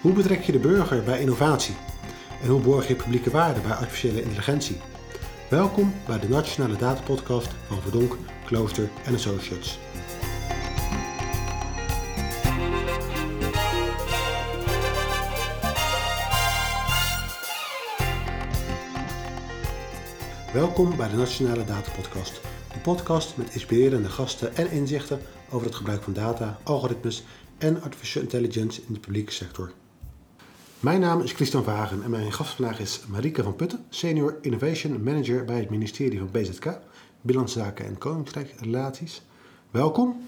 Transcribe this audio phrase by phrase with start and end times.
[0.00, 1.74] Hoe betrek je de burger bij innovatie?
[2.42, 4.80] En hoe borg je publieke waarde bij artificiële intelligentie?
[5.48, 8.16] Welkom bij de Nationale Datapodcast van Verdonk,
[8.46, 9.78] Klooster en Associates.
[20.52, 22.40] Welkom bij de Nationale Datapodcast.
[22.74, 25.20] Een podcast met inspirerende gasten en inzichten
[25.50, 27.24] over het gebruik van data, algoritmes
[27.58, 29.72] en artificial intelligence in de publieke sector.
[30.80, 35.02] Mijn naam is Christian Vagen en mijn gast vandaag is Marike van Putten, Senior Innovation
[35.02, 36.78] Manager bij het ministerie van BZK,
[37.20, 39.22] Bilanszaken en Koninkrijksrelaties.
[39.70, 40.22] Welkom.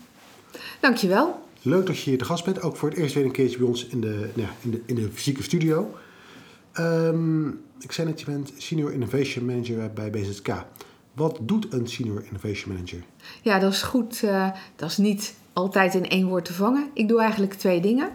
[0.80, 1.40] Dankjewel.
[1.62, 3.66] Leuk dat je hier de gast bent, ook voor het eerst weer een keertje bij
[3.66, 5.94] ons in de, ja, in de, in de fysieke studio.
[6.78, 10.64] Um, ik zei net, je bent Senior Innovation Manager bij BZK.
[11.14, 13.02] Wat doet een Senior Innovation Manager?
[13.42, 14.22] Ja, dat is goed.
[14.24, 16.90] Uh, dat is niet altijd in één woord te vangen.
[16.94, 18.10] Ik doe eigenlijk twee dingen.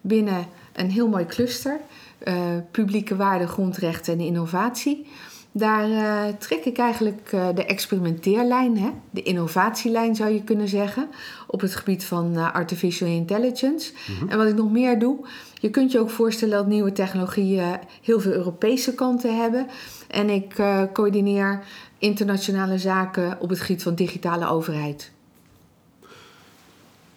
[0.00, 1.80] Binnen een heel mooi cluster,
[2.24, 2.34] uh,
[2.70, 5.06] publieke waarde, grondrechten en innovatie.
[5.52, 8.90] Daar uh, trek ik eigenlijk uh, de experimenteerlijn, hè?
[9.10, 11.08] de innovatielijn zou je kunnen zeggen,
[11.46, 13.92] op het gebied van artificial intelligence.
[14.06, 14.28] Mm-hmm.
[14.28, 15.26] En wat ik nog meer doe,
[15.60, 19.66] je kunt je ook voorstellen dat nieuwe technologieën heel veel Europese kanten hebben.
[20.08, 20.54] En ik
[20.92, 21.62] coördineer
[21.98, 25.12] internationale zaken op het gebied van digitale overheid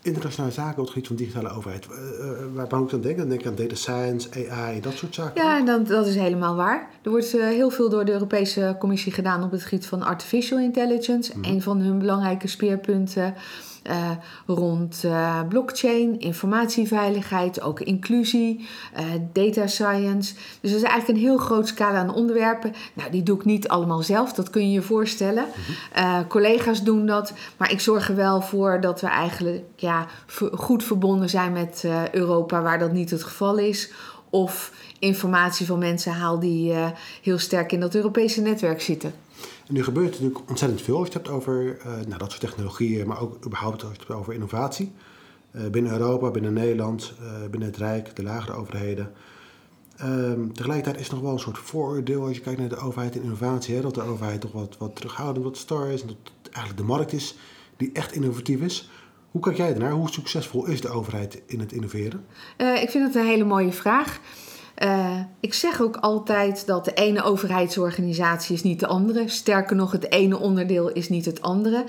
[0.07, 1.85] internationale zaken op het gebied van digitale overheid.
[1.85, 1.97] Uh,
[2.53, 3.17] waar moet ik dan denken?
[3.17, 5.43] Dan denk ik aan data science, AI, dat soort zaken.
[5.43, 6.89] Ja, dat, dat is helemaal waar.
[7.01, 10.59] Er wordt uh, heel veel door de Europese Commissie gedaan op het gebied van artificial
[10.59, 11.31] intelligence.
[11.35, 11.43] Mm.
[11.43, 13.33] Een van hun belangrijke speerpunten
[13.89, 14.09] uh,
[14.45, 20.33] rond uh, blockchain, informatieveiligheid, ook inclusie, uh, data science.
[20.61, 22.73] Dus dat is eigenlijk een heel groot scala aan onderwerpen.
[22.93, 25.45] Nou, die doe ik niet allemaal zelf, dat kun je je voorstellen.
[25.45, 26.27] Mm-hmm.
[26.27, 30.05] collega's doen dat, maar ik zorg er wel voor dat we eigenlijk ja,
[30.51, 33.91] goed verbonden zijn met Europa, waar dat niet het geval is.
[34.29, 36.73] Of informatie van mensen haal die
[37.21, 39.13] heel sterk in dat Europese netwerk zitten.
[39.67, 42.41] En nu gebeurt natuurlijk ontzettend veel als je het hebt over uh, nou, dat soort
[42.41, 44.91] technologieën, maar ook überhaupt als je het hebt over innovatie.
[45.51, 49.11] Uh, binnen Europa, binnen Nederland, uh, binnen het Rijk, de lagere overheden.
[50.03, 53.15] Um, tegelijkertijd is er nog wel een soort vooroordeel als je kijkt naar de overheid
[53.15, 53.75] en innovatie.
[53.75, 56.01] Hè, dat de overheid toch wat, wat terughoudend, wat star is.
[56.01, 57.35] En dat het eigenlijk de markt is
[57.77, 58.89] die echt innovatief is.
[59.31, 59.91] Hoe kijk jij ernaar?
[59.91, 62.25] Hoe succesvol is de overheid in het innoveren?
[62.57, 64.19] ik vind het een hele mooie vraag.
[64.83, 69.27] Uh, ik zeg ook altijd dat de ene overheidsorganisatie is niet de andere.
[69.27, 71.83] Sterker nog, het ene onderdeel is niet het andere.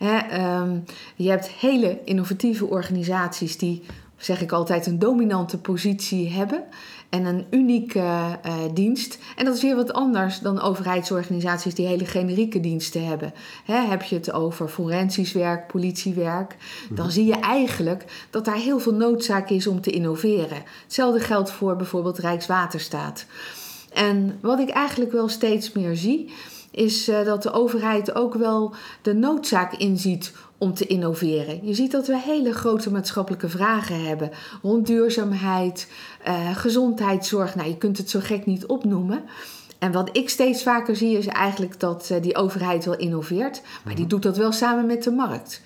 [0.00, 0.84] um,
[1.16, 3.82] je hebt hele innovatieve organisaties die,
[4.16, 6.64] zeg ik altijd, een dominante positie hebben
[7.16, 9.18] en een unieke uh, dienst.
[9.36, 13.32] En dat is weer wat anders dan overheidsorganisaties die hele generieke diensten hebben.
[13.64, 16.56] heb je het over forensisch werk, politiewerk,
[16.90, 17.14] dan mhm.
[17.14, 20.62] zie je eigenlijk dat daar heel veel noodzaak is om te innoveren.
[20.82, 23.26] Hetzelfde geldt voor bijvoorbeeld Rijkswaterstaat.
[23.92, 26.32] En wat ik eigenlijk wel steeds meer zie,
[26.70, 31.66] is uh, dat de overheid ook wel de noodzaak inziet om te innoveren.
[31.66, 34.30] Je ziet dat we hele grote maatschappelijke vragen hebben
[34.62, 35.88] rond duurzaamheid,
[36.28, 37.54] uh, gezondheidszorg.
[37.54, 39.24] Nou, je kunt het zo gek niet opnoemen.
[39.78, 43.94] En wat ik steeds vaker zie is eigenlijk dat uh, die overheid wel innoveert, maar
[43.94, 44.12] die mhm.
[44.12, 45.62] doet dat wel samen met de markt.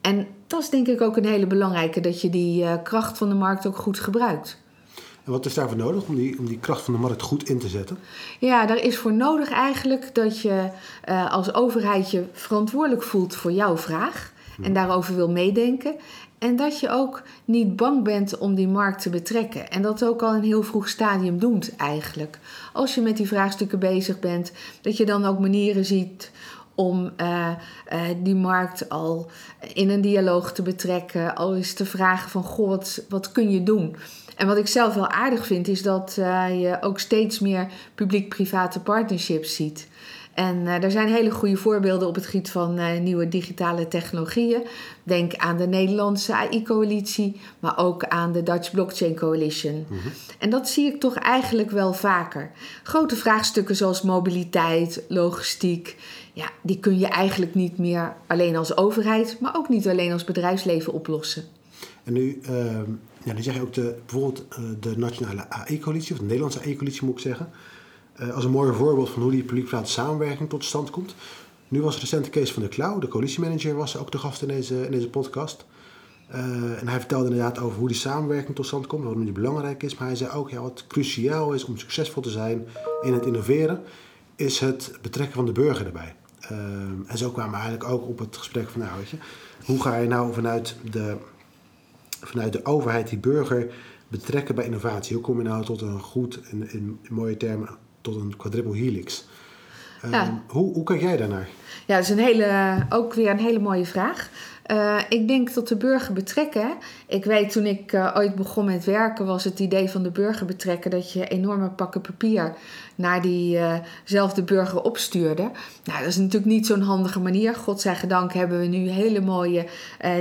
[0.00, 3.28] En dat is denk ik ook een hele belangrijke, dat je die uh, kracht van
[3.28, 4.61] de markt ook goed gebruikt.
[5.24, 7.58] En wat is daarvoor nodig om die, om die kracht van de markt goed in
[7.58, 7.98] te zetten?
[8.38, 10.68] Ja, daar is voor nodig eigenlijk dat je
[11.08, 14.32] uh, als overheid je verantwoordelijk voelt voor jouw vraag.
[14.56, 14.74] En hmm.
[14.74, 15.94] daarover wil meedenken.
[16.38, 19.70] En dat je ook niet bang bent om die markt te betrekken.
[19.70, 22.38] En dat ook al in een heel vroeg stadium doet eigenlijk.
[22.72, 26.30] Als je met die vraagstukken bezig bent, dat je dan ook manieren ziet
[26.74, 27.48] om uh,
[27.92, 29.30] uh, die markt al
[29.74, 31.34] in een dialoog te betrekken.
[31.34, 33.96] Al is te vragen van, goh, wat, wat kun je doen?
[34.36, 38.80] En wat ik zelf wel aardig vind, is dat uh, je ook steeds meer publiek-private
[38.80, 39.88] partnerships ziet.
[40.34, 44.62] En er zijn hele goede voorbeelden op het gebied van nieuwe digitale technologieën.
[45.02, 49.74] Denk aan de Nederlandse AI-coalitie, maar ook aan de Dutch Blockchain Coalition.
[49.74, 50.12] Mm -hmm.
[50.38, 52.50] En dat zie ik toch eigenlijk wel vaker.
[52.82, 55.96] Grote vraagstukken zoals mobiliteit, logistiek,
[56.32, 60.24] ja, die kun je eigenlijk niet meer alleen als overheid, maar ook niet alleen als
[60.24, 61.44] bedrijfsleven oplossen.
[62.04, 62.50] En nu, uh,
[63.24, 67.04] ja, dan zeg je ook de, bijvoorbeeld uh, de Nationale AI-coalitie, of de Nederlandse AI-coalitie
[67.04, 67.50] moet ik zeggen.
[68.20, 71.14] Uh, als een mooi voorbeeld van hoe die publiek-private samenwerking tot stand komt.
[71.68, 74.84] Nu was recent case van de Cloud, de coalitiemanager was ook de gast in deze,
[74.84, 75.64] in deze podcast.
[76.30, 79.82] Uh, en hij vertelde inderdaad over hoe die samenwerking tot stand komt, waarom die belangrijk
[79.82, 79.96] is.
[79.96, 82.66] Maar hij zei ook, ja, wat cruciaal is om succesvol te zijn
[83.02, 83.82] in het innoveren,
[84.36, 86.14] is het betrekken van de burger erbij.
[86.50, 86.58] Uh,
[87.06, 89.16] en zo kwamen we eigenlijk ook op het gesprek van, nou weet je,
[89.64, 91.16] hoe ga je nou vanuit de
[92.20, 93.74] vanuit de overheid die burger
[94.08, 95.14] betrekken bij innovatie.
[95.14, 97.68] Hoe kom je nou tot een goed, in, in mooie termen,
[98.00, 99.24] tot een quadruple helix?
[100.10, 100.42] Ja.
[100.48, 101.48] hoe, hoe kijk jij daarnaar?
[101.86, 104.30] Ja, dat is een hele, ook weer een hele mooie vraag.
[104.70, 106.72] Uh, ik denk dat de burger betrekken.
[107.06, 110.46] Ik weet toen ik uh, ooit begon met werken, was het idee van de burger
[110.46, 112.54] betrekken dat je enorme pakken papier
[112.94, 115.42] naar diezelfde uh burger opstuurde.
[115.84, 117.54] Nou, dat is natuurlijk niet zo'n handige manier.
[117.54, 119.66] Godzijdank hebben we nu hele mooie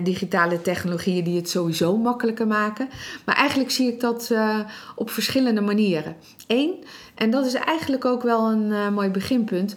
[0.03, 2.89] digitale technologieën die het sowieso makkelijker maken.
[3.25, 4.31] Maar eigenlijk zie ik dat
[4.95, 6.15] op verschillende manieren.
[6.47, 6.83] Eén,
[7.15, 9.75] en dat is eigenlijk ook wel een mooi beginpunt.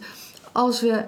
[0.51, 1.03] Als we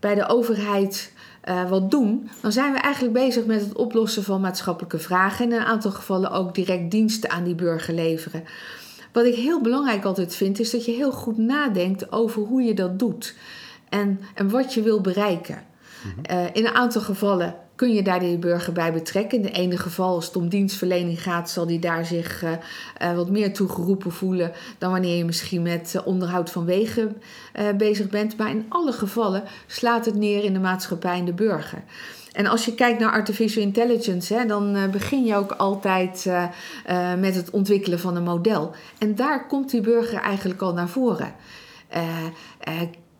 [0.00, 1.12] bij de overheid
[1.50, 5.52] uh, wat doen, dan zijn we eigenlijk bezig met het oplossen van maatschappelijke vragen en
[5.52, 8.44] in een aantal gevallen ook direct diensten aan die burger leveren.
[9.12, 12.74] Wat ik heel belangrijk altijd vind, is dat je heel goed nadenkt over hoe je
[12.74, 13.34] dat doet
[13.88, 15.62] en, en wat je wil bereiken.
[16.30, 19.38] Uh, in een aantal gevallen kun je daar de burger bij betrekken.
[19.38, 23.30] In het ene geval, als het om dienstverlening gaat, zal die daar zich uh, wat
[23.30, 27.22] meer toe geroepen voelen dan wanneer je misschien met uh, onderhoud van wegen
[27.76, 28.36] bezig bent.
[28.36, 31.82] Maar in alle gevallen slaat het neer in de maatschappij en de burger.
[32.32, 36.30] En als je kijkt naar artificial intelligence, hè, dan begin je ook altijd
[37.18, 38.74] met het ontwikkelen van een model.
[38.98, 41.34] En daar komt die burger eigenlijk al naar voren.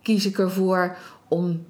[0.03, 0.97] kies ik ervoor
[1.29, 1.67] om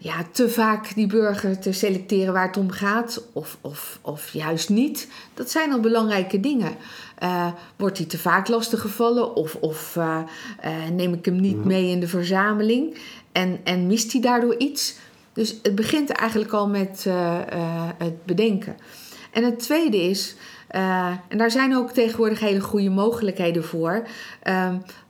[0.00, 4.68] ja, te vaak die burger te selecteren waar het om gaat, of, of, of juist
[4.68, 5.08] niet.
[5.34, 6.76] Dat zijn al belangrijke dingen.
[7.22, 7.46] Uh,
[7.76, 10.18] wordt hij te vaak lastiggevallen, of, of uh,
[10.64, 12.98] uh, neem ik hem niet mee in de verzameling
[13.32, 14.96] en, en mist hij daardoor iets?
[15.32, 17.06] Dus het begint eigenlijk al met
[17.98, 18.76] het bedenken.
[19.32, 20.34] En het tweede is,
[21.28, 24.06] en daar zijn ook tegenwoordig hele goede mogelijkheden voor,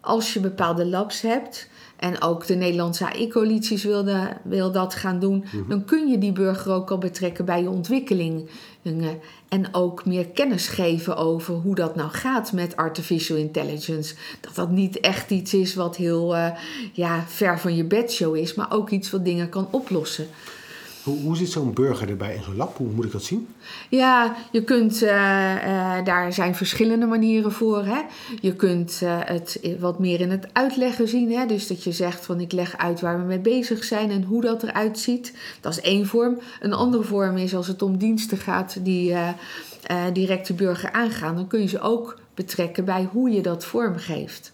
[0.01, 3.85] als je bepaalde labs hebt en ook de Nederlandse AI-coalities
[4.45, 5.69] wil dat gaan doen, mhm.
[5.69, 8.49] dan kun je die burger ook al betrekken bij je ontwikkeling.
[9.49, 14.15] En ook meer kennis geven over hoe dat nou gaat met artificial intelligence.
[14.41, 16.51] Dat dat niet echt iets is wat heel uh,
[16.93, 20.27] ja, ver van je bedshow is, maar ook iets wat dingen kan oplossen.
[21.23, 22.77] Hoe, zit zo'n burger erbij in zo'n lab?
[22.77, 23.49] Hoe moet ik dat zien?
[23.89, 27.85] Ja, je kunt, uh, uh, daar zijn verschillende manieren voor.
[27.85, 28.01] Hè?
[28.41, 31.33] Je kunt uh, het wat meer in het uitleggen zien.
[31.33, 31.47] Hè?
[31.47, 34.41] Dus dat je zegt van ik leg uit waar we mee bezig zijn en hoe
[34.41, 35.37] dat eruit ziet.
[35.61, 36.39] Dat is één vorm.
[36.61, 39.15] Een andere vorm is als het om diensten gaat die
[40.13, 41.35] direct de burger aangaan.
[41.35, 44.53] Dan kun je ze ook betrekken bij hoe je dat vormgeeft.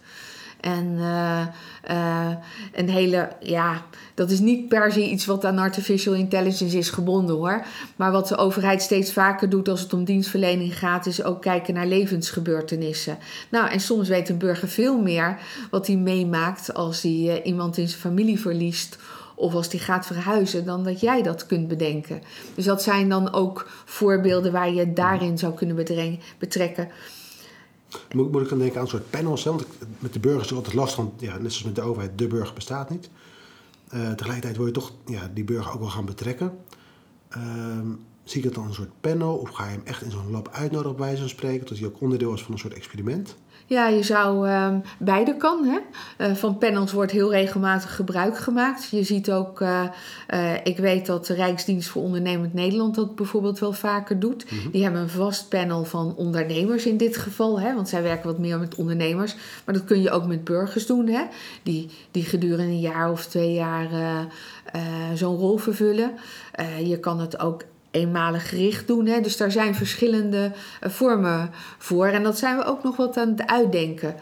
[0.64, 1.46] En uh,
[1.90, 2.30] uh,
[2.72, 3.82] een hele, ja,
[4.14, 7.64] dat is niet per se iets wat aan artificial intelligence is gebonden hoor.
[7.96, 11.74] Maar wat de overheid steeds vaker doet als het om dienstverlening gaat, is ook kijken
[11.74, 13.18] naar levensgebeurtenissen.
[13.50, 15.38] Nou, en soms weet een burger veel meer
[15.70, 18.98] wat hij meemaakt als hij uh, iemand in zijn familie verliest
[19.34, 22.22] of als die gaat verhuizen, dan dat jij dat kunt bedenken.
[22.54, 25.76] Dus dat zijn dan ook voorbeelden waar je daarin zou kunnen
[26.38, 26.88] betrekken.
[28.14, 29.44] Moet, moet ik dan denken aan een soort panels?
[29.44, 29.50] Hè?
[29.50, 29.66] Want
[29.98, 32.54] met de burgers is altijd last van, ja, net zoals met de overheid, de burger
[32.54, 33.10] bestaat niet.
[33.94, 36.58] Uh, tegelijkertijd wil je toch ja, die burger ook wel gaan betrekken.
[37.36, 37.78] Uh,
[38.24, 40.48] zie ik het dan een soort panel of ga je hem echt in zo'n lab
[40.52, 43.36] uitnodigen bij zo'n spreken, dat hij ook onderdeel is van een soort experiment?
[43.66, 45.64] Ja, je zou uh, beide kan.
[45.64, 45.78] Hè?
[46.26, 48.88] Uh, van panels wordt heel regelmatig gebruik gemaakt.
[48.90, 49.84] Je ziet ook, uh,
[50.64, 54.50] ik weet dat de Rijksdienst voor Ondernemend Nederland dat bijvoorbeeld wel vaker doet.
[54.50, 54.70] Mm -hmm.
[54.70, 57.74] Die hebben een vast panel van ondernemers in dit geval, hè?
[57.74, 59.36] want zij werken wat meer met ondernemers.
[59.64, 61.22] Maar dat kun je ook met burgers doen, hè?
[61.62, 63.88] Die, die gedurende een jaar of twee jaar
[65.14, 66.12] zo'n rol vervullen.
[66.84, 67.62] je kan het ook
[67.94, 69.06] eenmalig gericht doen.
[69.06, 69.20] Hè?
[69.20, 70.50] Dus daar zijn verschillende
[70.82, 72.06] uh, vormen voor.
[72.06, 74.14] En dat zijn we ook nog wat aan het uitdenken.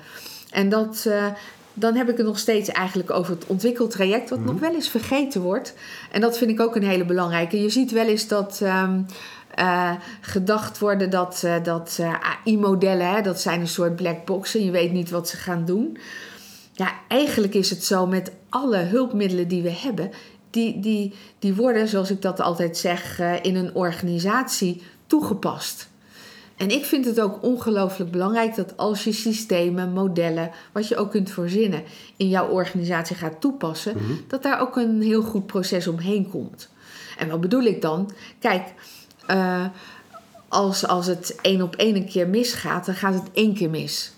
[0.50, 1.26] En dat, uh,
[1.75, 4.52] dan heb ik het nog steeds eigenlijk over het ontwikkeltraject, wat mm -hmm.
[4.52, 5.75] nog wel eens vergeten wordt.
[6.11, 7.62] En dat vind ik ook een hele belangrijke.
[7.62, 8.61] Je ziet wel eens dat.
[8.62, 9.07] Um,
[9.59, 14.64] uh, gedacht worden dat, dat AI-modellen, dat zijn een soort black boxen.
[14.64, 15.99] Je weet niet wat ze gaan doen.
[16.75, 20.11] Ja, eigenlijk is het zo met alle hulpmiddelen die we hebben
[20.52, 25.90] die, die, die worden, zoals ik dat altijd zeg, uh, in een organisatie toegepast.
[26.56, 31.11] En ik vind het ook ongelooflijk belangrijk dat als je systemen, modellen, wat je ook
[31.11, 31.82] kunt verzinnen,
[32.16, 34.21] in jouw organisatie gaat toepassen, mm -hmm.
[34.28, 36.68] dat daar ook een heel goed proces omheen komt.
[37.18, 38.11] En wat bedoel ik dan?
[38.38, 38.75] Kijk,
[39.30, 39.64] uh,
[40.49, 44.12] als, als het één op één een keer misgaat, dan gaat het één keer mis.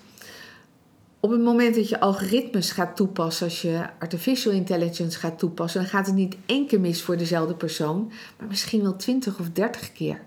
[1.25, 5.89] Op het moment dat je algoritmes gaat toepassen, als je artificial intelligence gaat toepassen, dan
[5.89, 9.91] gaat het niet één keer mis voor dezelfde persoon, maar misschien wel twintig of dertig
[9.91, 10.19] keer.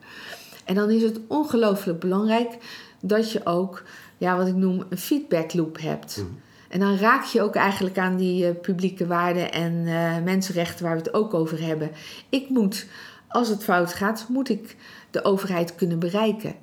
[0.64, 2.58] En dan is het ongelooflijk belangrijk
[3.00, 3.82] dat je ook,
[4.16, 6.16] ja, wat ik noem, een feedback loop hebt.
[6.16, 6.40] Mm.
[6.68, 10.96] En dan raak je ook eigenlijk aan die uh, publieke waarden en uh, mensenrechten waar
[10.96, 11.90] we het ook over hebben.
[12.28, 12.86] Ik moet,
[13.28, 14.76] als het fout gaat, moet ik
[15.10, 16.54] de overheid kunnen bereiken.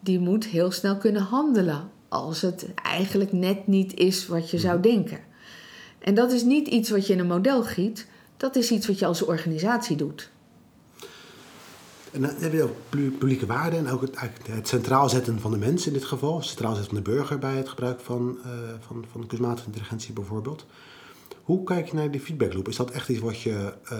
[0.00, 4.80] die moet heel snel kunnen handelen als het eigenlijk net niet is wat je zou
[4.80, 5.18] denken.
[5.98, 8.98] En dat is niet iets wat je in een model giet, dat is iets wat
[8.98, 10.30] je als organisatie doet.
[12.12, 14.16] En dan heb je ook publieke waarden en ook het,
[14.50, 17.38] het, centraal zetten van de mens in dit geval, het centraal zetten van de burger
[17.38, 20.66] bij het gebruik van, uh, van, van kunstmatige intelligentie bijvoorbeeld.
[21.42, 22.68] Hoe kijk je naar die feedbackloop?
[22.68, 23.98] Is dat echt iets wat je uh,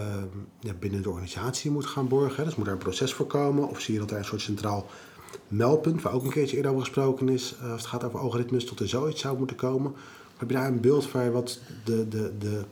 [0.60, 2.44] ja, binnen de organisatie moet gaan borgen?
[2.44, 3.68] Dus moet daar een proces voor komen?
[3.68, 4.86] Of zie je dat er een soort centraal
[5.48, 8.64] meldpunt, waar ook een keertje eerder over gesproken is, uh, als het gaat over algoritmes,
[8.64, 9.92] tot er zoiets zou moeten komen?
[10.36, 12.64] Heb je daar een beeld van wat de, de, de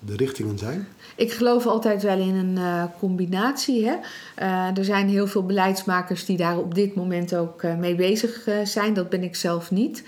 [0.00, 0.88] de richtingen zijn?
[1.16, 3.86] Ik geloof altijd wel in een uh, combinatie.
[3.86, 3.96] Hè?
[4.38, 8.94] Uh, er zijn heel veel beleidsmakers die daar op dit moment ook mee bezig zijn.
[8.94, 10.04] Dat ben ik zelf niet.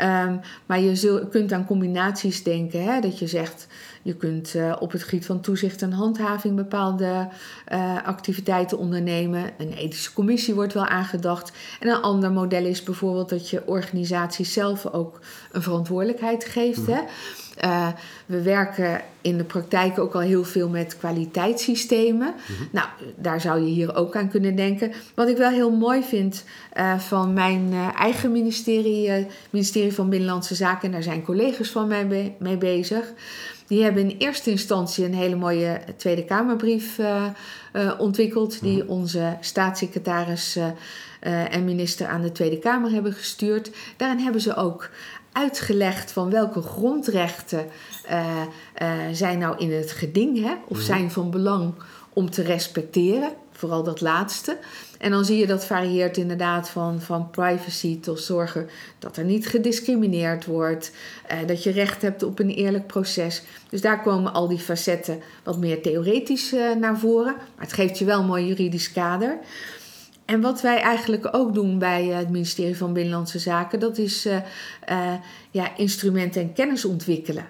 [0.00, 2.84] Um, maar je kunt aan combinaties denken.
[2.84, 3.00] Hè?
[3.00, 3.66] Dat je zegt,
[4.06, 7.28] je kunt uh, op het gebied van toezicht en handhaving bepaalde
[7.72, 9.50] uh, activiteiten ondernemen.
[9.58, 11.52] Een ethische commissie wordt wel aangedacht.
[11.80, 15.20] En een ander model is bijvoorbeeld dat je organisaties zelf ook
[15.52, 16.86] een verantwoordelijkheid geeft.
[16.86, 16.94] Mm.
[16.94, 17.00] Hè?
[17.64, 17.88] Uh,
[18.26, 22.34] we werken in de praktijk ook al heel veel met kwaliteitssystemen.
[22.48, 22.68] Mm-hmm.
[22.72, 24.92] Nou, daar zou je hier ook aan kunnen denken.
[25.14, 26.44] Wat ik wel heel mooi vind
[26.76, 31.88] uh, van mijn uh, eigen ministerie, ministerie van Binnenlandse Zaken, en daar zijn collega's van
[31.88, 33.12] mij mee bezig.
[33.66, 37.00] Die hebben in eerste instantie een hele mooie Tweede Kamerbrief
[37.98, 38.88] ontwikkeld, die mm-hmm.
[38.88, 40.58] onze staatssecretaris
[41.50, 43.70] en minister aan de Tweede Kamer hebben gestuurd.
[43.96, 44.90] Daarin hebben ze ook
[45.32, 47.66] uitgelegd van welke grondrechten
[49.12, 50.86] zijn nou in het geding, hè, of mhm.
[50.86, 51.74] zijn van belang
[52.12, 54.58] om te respecteren, vooral dat laatste.
[54.98, 59.46] En dan zie je dat varieert inderdaad van, van privacy tot zorgen dat er niet
[59.46, 60.92] gediscrimineerd wordt,
[61.32, 63.42] uh, dat je recht hebt op een eerlijk proces.
[63.68, 68.04] Dus daar komen al die facetten wat meer theoretisch naar voren, maar het geeft je
[68.04, 69.38] wel een mooi juridisch kader.
[70.26, 74.26] En wat wij eigenlijk ook doen bij eh, het ministerie van Binnenlandse Zaken, dat is
[74.26, 74.36] uh,
[74.90, 75.12] uh,
[75.50, 77.46] ja, instrumenten en kennis ontwikkelen.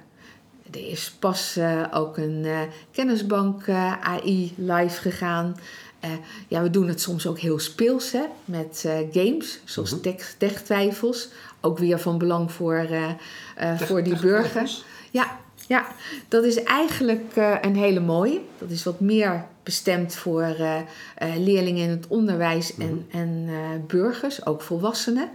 [0.71, 1.59] Er is pas
[1.91, 2.47] ook een
[2.91, 3.69] kennisbank
[4.00, 5.57] AI live gegaan.
[6.49, 10.17] Ja, we doen het soms ook heel speels hè, met games, zoals mm -hmm.
[10.39, 11.29] tech-twijfels.
[11.61, 12.87] Ook weer van belang voor,
[13.77, 14.85] voor die burgers.
[15.11, 15.87] Ja, ja,
[16.29, 18.41] dat is eigenlijk een hele mooie.
[18.59, 20.57] Dat is wat meer bestemd voor
[21.37, 23.21] leerlingen in het onderwijs en, mm.
[23.21, 23.49] en
[23.87, 25.29] burgers, ook volwassenen.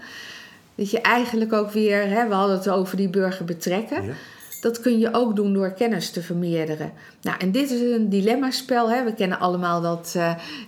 [0.76, 4.06] Dat je eigenlijk ook weer, hè, we hadden het over die burger betrekken.
[4.06, 4.14] Ja.
[4.62, 6.92] Dat kun je ook doen door kennis te vermeerderen.
[7.22, 8.92] Nou, en dit is een dilemmaspel.
[8.92, 9.04] Hè.
[9.04, 10.18] We kennen allemaal dat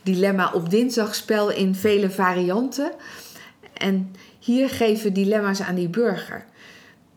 [0.03, 2.91] dilemma op dinsdagspel in vele varianten.
[3.73, 6.45] En hier geven dilemma's aan die burger.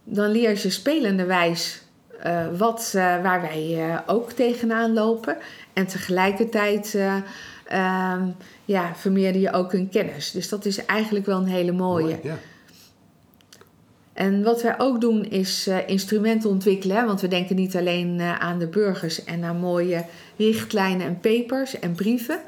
[0.05, 1.83] Dan leer je spelende wijs
[2.27, 5.37] uh, wat, uh, waar wij ook tegenaan lopen.
[5.73, 6.95] En tegelijkertijd
[7.73, 10.31] um, ja, vermeerder je ook hun kennis.
[10.31, 12.05] Dus dat is eigenlijk wel een hele mooie.
[12.05, 12.39] Mooi, ja.
[14.17, 17.07] En wat wij ook doen is instrumenten ontwikkelen.
[17.07, 20.05] Want we denken niet alleen aan de burgers en aan mooie
[20.37, 22.41] richtlijnen en papers en brieven.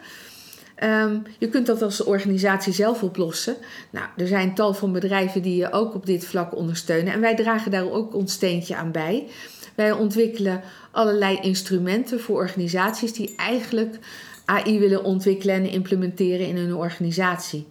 [0.85, 3.57] Um, je kunt dat als organisatie zelf oplossen.
[3.91, 7.13] Nou, er zijn tal van bedrijven die je ook op dit vlak ondersteunen.
[7.13, 9.27] En wij dragen daar ook ons steentje aan bij.
[9.75, 13.99] Wij ontwikkelen allerlei instrumenten voor organisaties die eigenlijk
[14.45, 17.67] AI willen ontwikkelen en implementeren in hun organisatie.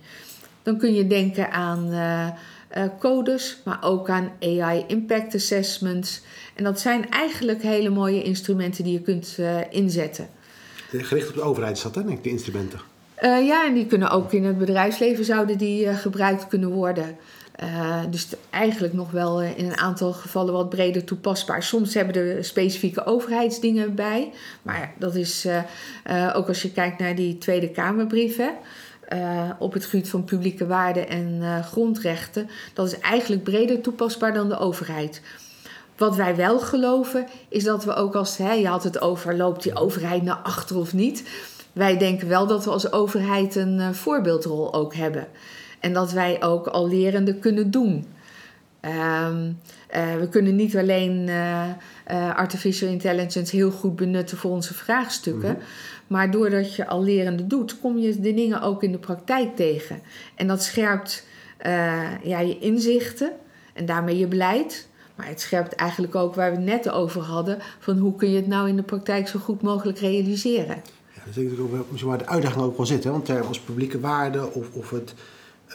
[0.63, 2.27] Dan kun je denken aan uh,
[2.78, 6.22] uh, codes, maar ook aan AI impact assessments.
[6.56, 10.28] En dat zijn eigenlijk hele mooie instrumenten die je kunt uh, inzetten.
[10.90, 12.80] Gericht op de overheid dat, hè, die instrumenten?
[13.22, 17.18] ja, en die kunnen ook in het bedrijfsleven zouden die gebruikt kunnen worden.
[17.64, 21.64] Uh, dus eigenlijk nog wel in een aantal gevallen wat breder toepasbaar.
[21.64, 24.32] Soms hebben er specifieke overheidsdingen bij.
[24.62, 25.60] Maar dat is uh,
[26.10, 28.54] uh, ook als je kijkt naar die Tweede Kamerbrieven.
[29.60, 32.50] Op het gebied van publieke waarden en grondrechten.
[32.74, 35.22] Dat is eigenlijk breder toepasbaar dan de overheid.
[35.98, 39.64] Wat wij wel geloven is dat we ook als, hè, je had het over, loopt
[39.64, 41.24] die overheid naar achter of niet?
[41.74, 45.28] Wij denken wel dat we als overheid een voorbeeldrol ook hebben.
[45.80, 48.06] En dat wij ook al lerende kunnen doen.
[48.82, 51.64] Uh, we kunnen niet alleen uh,
[52.12, 55.50] uh, artificial intelligence heel goed benutten voor onze vraagstukken.
[55.50, 55.60] -hmm.
[56.08, 60.02] Maar doordat je al lerende doet, kom je de dingen ook in de praktijk tegen.
[60.36, 61.26] En dat scherpt
[62.24, 63.32] ja, je inzichten
[63.74, 64.88] en daarmee je beleid.
[65.16, 68.36] Maar het scherpt eigenlijk ook waar we het net over hadden: van hoe kun je
[68.36, 70.76] het nou in de praktijk zo goed mogelijk realiseren.
[71.14, 73.04] Ja, dat is natuurlijk ook waar de uitdaging ook wel zit.
[73.04, 73.12] Hè?
[73.12, 75.14] Want als publieke waarde of, of het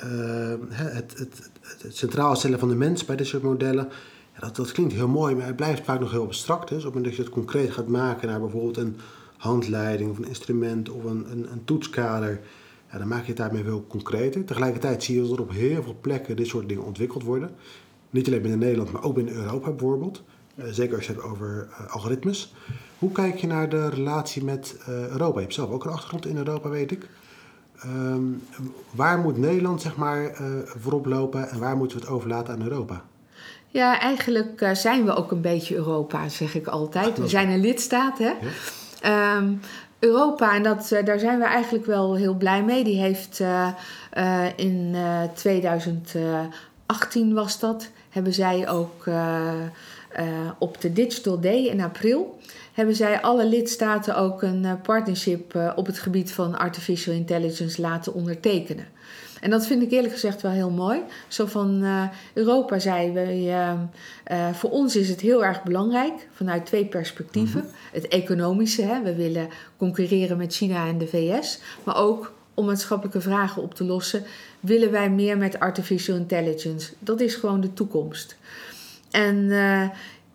[0.05, 1.51] uh, het, het,
[1.83, 3.89] het, centraal stellen van de mens bij dit soort modellen.
[4.35, 6.69] Ja, dat, dat klinkt heel mooi, maar het blijft vaak nog heel abstract.
[6.69, 8.97] Dus op het moment dat je het concreet gaat maken naar bijvoorbeeld een
[9.43, 12.41] handleiding of een instrument of een, een, een toetskader.
[12.93, 14.45] Ja, dan maak je het daarmee wel concreter.
[14.45, 17.51] Tegelijkertijd zie je dat er op heel veel plekken dit soort dingen ontwikkeld worden.
[18.11, 20.23] Niet alleen binnen Nederland, maar ook binnen Europa bijvoorbeeld.
[20.55, 22.55] Uh, zeker als je het hebt over uh, algoritmes.
[22.99, 25.35] Hoe kijk je naar de relatie met uh, Europa?
[25.35, 27.09] Je hebt zelf ook een achtergrond in Europa, weet ik.
[27.87, 28.43] Um,
[28.91, 33.05] waar moet Nederland zeg maar, voorop lopen en waar moeten we het overlaten aan Europa?
[33.69, 37.19] Ja, eigenlijk zijn we ook een beetje Europa, zeg ik altijd.
[37.19, 38.25] We zijn een lidstaat, hè?
[38.25, 38.39] Ja.
[39.07, 39.61] Um,
[39.99, 43.69] Europa, en dat, daar zijn we eigenlijk wel heel blij mee, die heeft uh,
[44.19, 49.07] uh, in uh, 2018 was dat, hebben zij ook
[50.59, 52.39] op de Digital Day in april,
[52.73, 58.87] hebben zij alle lidstaten ook een partnership op het gebied van artificial intelligence laten ondertekenen.
[59.43, 61.01] En dat vind ik eerlijk gezegd wel heel mooi.
[61.29, 63.73] Zo van uh, Europa zei, we, uh,
[64.33, 67.61] uh, voor ons is het heel erg belangrijk vanuit twee perspectieven.
[67.61, 67.77] Mm -hmm.
[67.93, 71.61] Het economische, hè, we willen concurreren met China en de VS.
[71.85, 74.25] Maar ook om maatschappelijke vragen op te lossen,
[74.61, 76.93] willen wij meer met artificial intelligence.
[76.99, 78.37] Dat is gewoon de toekomst.
[79.11, 79.51] En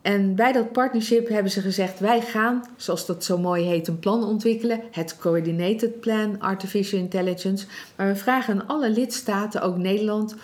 [0.08, 4.00] en bij dat partnership hebben ze gezegd: wij gaan, zoals dat zo mooi heet, een
[4.00, 4.82] plan ontwikkelen.
[4.92, 7.66] Het Coordinated Plan Artificial Intelligence.
[7.96, 10.36] Maar we vragen aan alle lidstaten, ook Nederland,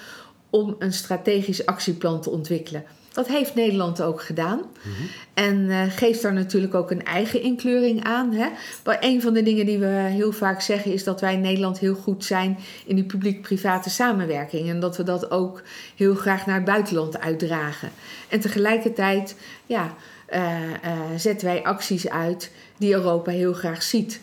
[0.50, 2.84] om een strategisch actieplan te ontwikkelen.
[3.14, 4.58] Dat heeft Nederland ook gedaan.
[4.58, 5.10] Mm-hmm.
[5.34, 8.32] En uh, geeft daar natuurlijk ook een eigen inkleuring aan.
[8.32, 8.48] Hè?
[8.84, 11.80] Maar een van de dingen die we heel vaak zeggen is dat wij in Nederland
[11.80, 14.70] heel goed zijn in die publiek-private samenwerking.
[14.70, 15.62] En dat we dat ook
[15.96, 17.92] heel graag naar het buitenland uitdragen.
[18.30, 19.96] En tegelijkertijd ja,
[20.34, 24.20] uh, uh, zetten wij acties uit die Europa heel graag ziet.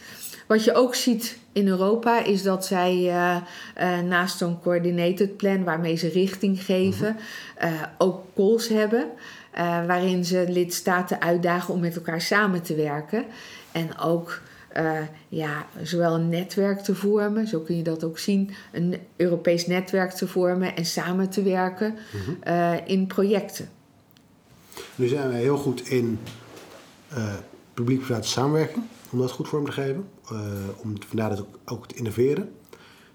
[0.51, 3.37] Wat je ook ziet in Europa is dat zij uh,
[3.81, 7.17] uh, naast zo'n coordinated plan waarmee ze richting geven,
[7.63, 9.09] uh, ook calls hebben.
[9.87, 13.25] waarin ze lidstaten uitdagen om met elkaar samen te werken.
[13.73, 14.41] En ook
[15.29, 20.11] ja, zowel een netwerk te vormen, zo kun je dat ook zien, een Europees netwerk
[20.11, 22.81] te vormen en samen te werken mm-hmm.
[22.87, 23.69] in projecten.
[24.95, 26.19] Nu zijn wij heel goed in
[27.75, 30.09] publiek-private samenwerking om dat goed vorm te geven.
[30.33, 30.39] Uh,
[30.77, 32.53] om vandaar dat ook, ook, te innoveren.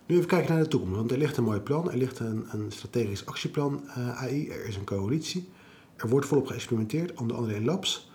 [0.05, 0.95] Nu even kijken naar de toekomst.
[0.95, 1.91] Want er ligt een mooi plan.
[1.91, 4.49] Er ligt een, een strategisch actieplan uh, AI.
[4.49, 5.49] Er is een coalitie.
[5.95, 8.09] Er wordt volop geëxperimenteerd, onder andere in labs.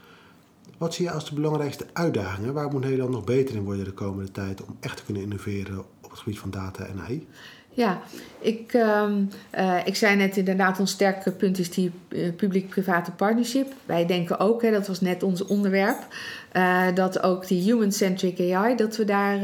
[0.78, 2.54] Wat zie je als de belangrijkste uitdagingen?
[2.54, 5.78] Waar moet Nederland nog beter in worden de komende tijd om echt te kunnen innoveren
[6.00, 7.26] op het gebied van data en AI?
[7.70, 8.02] Ja,
[8.40, 13.72] ik, um, uh, ik zei net inderdaad, ons sterke punt is die uh, publiek-private partnership.
[13.84, 16.06] Wij denken ook, hè, dat was net ons onderwerp,
[16.52, 19.38] uh, dat ook die human-centric AI, dat we daar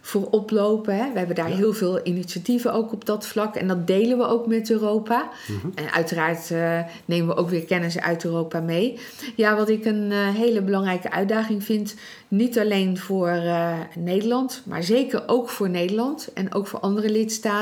[0.00, 0.96] voor oplopen.
[0.96, 1.12] Hè.
[1.12, 1.56] We hebben daar ja.
[1.56, 5.28] heel veel initiatieven ook op dat vlak en dat delen we ook met Europa.
[5.46, 5.72] Mm-hmm.
[5.74, 6.50] En uiteraard
[7.04, 8.98] nemen we ook weer kennis uit Europa mee.
[9.34, 11.94] Ja, wat ik een hele belangrijke uitdaging vind,
[12.28, 13.40] niet alleen voor
[13.94, 17.55] Nederland, maar zeker ook voor Nederland en ook voor andere lidstaten.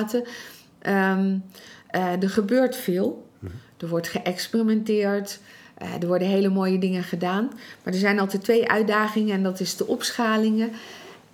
[0.87, 1.45] Um,
[1.95, 3.27] uh, er gebeurt veel.
[3.77, 5.39] Er wordt geëxperimenteerd.
[5.83, 7.51] Uh, er worden hele mooie dingen gedaan.
[7.83, 10.71] Maar er zijn altijd twee uitdagingen en dat is de opschalingen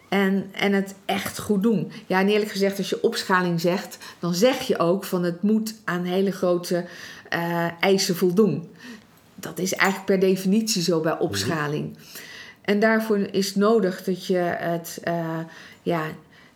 [0.08, 1.92] en, en het echt goed doen.
[2.06, 5.74] Ja, en eerlijk gezegd, als je opschaling zegt, dan zeg je ook van het moet
[5.84, 6.84] aan hele grote
[7.34, 8.68] uh, eisen voldoen.
[9.34, 11.96] Dat is eigenlijk per definitie zo bij opschaling.
[12.60, 15.38] En daarvoor is nodig dat je het uh,
[15.82, 16.02] ja,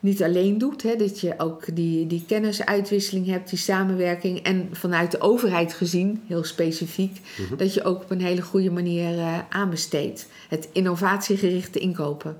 [0.04, 0.82] niet alleen doet.
[0.82, 4.42] Hè, dat je ook die, die kennisuitwisseling hebt, die samenwerking.
[4.42, 7.56] En vanuit de overheid gezien, heel specifiek, mm-hmm.
[7.56, 10.26] dat je ook op een hele goede manier uh, aanbesteedt.
[10.48, 12.36] Het innovatiegerichte inkopen.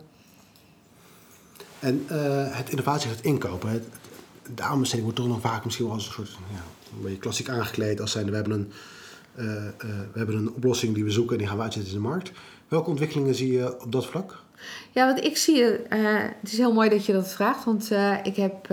[1.78, 3.84] En uh, het innovatiegericht inkopen, het,
[4.54, 6.64] de aanbesteding wordt toch nog vaak misschien wel als een soort ja,
[6.96, 8.00] een beetje klassiek aangekleed.
[8.00, 8.72] Als zijnde, we hebben een,
[9.38, 9.44] uh,
[9.78, 12.30] we hebben een oplossing die we zoeken en die gaan we uitzetten in de markt.
[12.68, 14.42] Welke ontwikkelingen zie je op dat vlak?
[14.92, 15.76] Ja, wat ik zie, uh,
[16.40, 17.90] het is heel mooi dat je dat vraagt, want
[18.22, 18.68] ik heb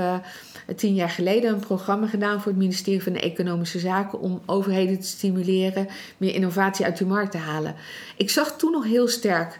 [0.76, 5.08] tien jaar geleden een programma gedaan voor het ministerie van Economische Zaken om overheden te
[5.08, 7.76] stimuleren meer innovatie uit de markt te halen.
[8.17, 9.60] Ik zag toen nog heel sterk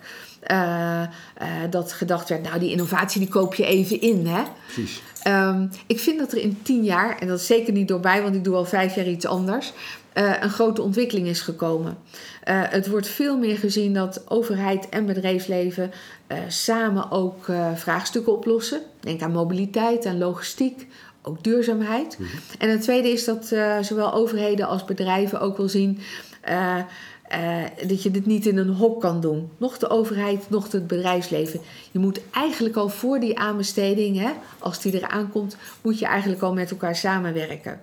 [1.70, 4.44] dat gedacht werd, nou die innovatie die koop je even in, hè?
[4.66, 5.02] Precies.
[5.28, 8.36] Um, ik vind dat er in tien jaar, en dat is zeker niet doorbij, want
[8.36, 9.74] ik doe al vijf jaar iets anders,
[10.14, 11.98] uh, een grote ontwikkeling is gekomen.
[12.48, 15.92] Uh, het wordt veel meer gezien dat overheid en bedrijfsleven
[16.28, 17.46] uh, samen ook
[17.76, 18.82] vraagstukken oplossen.
[19.00, 20.88] Denk aan mobiliteit, aan logistiek,
[21.22, 22.18] ook duurzaamheid.
[22.20, 22.40] Mm-hmm.
[22.58, 23.46] En het tweede is dat
[23.82, 26.00] zowel overheden als bedrijven ook wel zien.
[27.88, 29.50] dat je dit niet in een hok kan doen.
[29.58, 31.62] Nog de overheid, nog het bedrijfsleven.
[31.92, 36.42] Je moet eigenlijk al voor die aanbesteding, hè, als die eraan komt, moet je eigenlijk
[36.42, 37.82] al met elkaar samenwerken.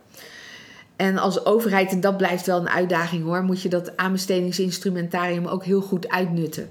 [0.99, 5.65] En als overheid, en dat blijft wel een uitdaging hoor, moet je dat aanbestedingsinstrumentarium ook
[5.65, 6.71] heel goed uitnutten.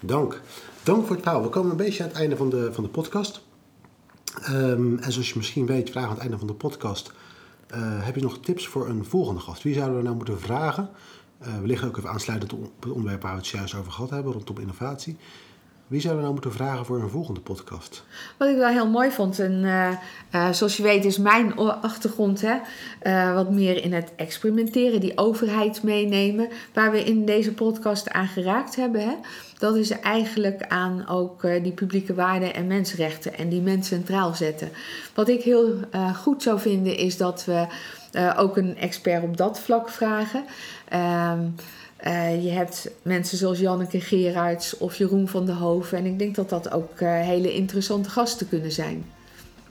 [0.00, 0.40] Dank.
[0.82, 1.42] dank voor het verhaal.
[1.42, 3.42] We komen een beetje aan het einde van de, van de podcast.
[4.42, 7.12] Ehm, en zoals je misschien weet, vragen aan het einde van de podcast.
[7.66, 9.62] eh, heb je nog tips voor een volgende gast?
[9.62, 10.90] Wie zouden we nou moeten vragen?
[11.38, 14.10] Eh, we liggen ook even aansluitend op het onderwerp waar we het juist over gehad
[14.10, 15.16] hebben, rondom innovatie.
[15.88, 18.04] Wie zouden we nou moeten vragen voor een volgende podcast?
[18.36, 19.88] Wat ik wel heel mooi vond, en eh,
[20.30, 22.56] eh, zoals je weet is mijn achtergrond hè,
[23.00, 28.26] eh, wat meer in het experimenteren, die overheid meenemen, waar we in deze podcast aan
[28.26, 29.00] geraakt hebben.
[29.00, 29.14] Hè,
[29.58, 34.70] dat is eigenlijk aan ook die publieke waarden en mensenrechten en die mens centraal zetten.
[35.14, 35.74] Wat ik heel
[36.14, 37.66] goed zou vinden is dat we
[38.36, 40.44] ook een expert op dat vlak vragen.
[41.98, 45.98] Eh, je hebt mensen zoals Janneke Gerards of Jeroen van der Hoven.
[45.98, 49.04] En ik denk dat dat ook eh, hele interessante gasten kunnen zijn.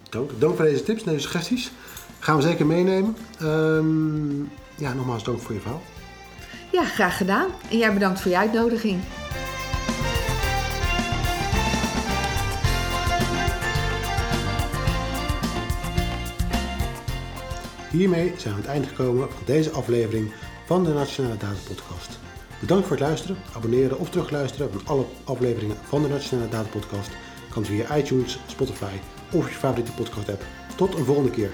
[0.09, 1.71] Dank, dank voor deze tips en deze suggesties.
[2.19, 3.15] Gaan we zeker meenemen.
[3.39, 4.39] Ehm,
[4.77, 5.81] ja, nogmaals dank voor je verhaal.
[6.71, 7.47] Ja, graag gedaan.
[7.71, 8.99] En jij bedankt voor je uitnodiging.
[17.91, 20.31] Hiermee zijn we aan het eind gekomen van deze aflevering
[20.67, 22.19] van de Nationale Data Podcast.
[22.59, 27.09] Bedankt voor het luisteren, abonneren of terugluisteren van alle afleveringen van de Nationale Data Podcast.
[27.49, 28.95] Kan via iTunes, Spotify
[29.31, 30.43] of je favoriete podcast app.
[30.75, 31.51] Tot een volgende keer.